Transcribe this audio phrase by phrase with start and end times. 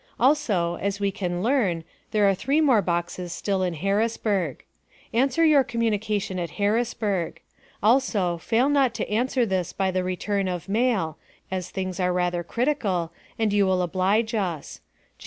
[0.19, 4.63] Also, as we can learn, there are three more boxes still in Harrisburg.
[5.13, 7.39] Answer your communication at Harrisburg.
[7.83, 11.19] Also, fail not to answer this by the return of mail,
[11.51, 14.81] as things are rather critical, and you will oblige us.